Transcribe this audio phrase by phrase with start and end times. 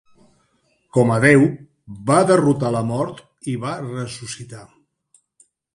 [0.97, 1.43] Com a Déu,
[2.09, 3.23] va derrotar la mort
[3.55, 4.69] i va ressuscitar.